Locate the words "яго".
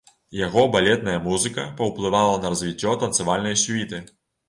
0.37-0.63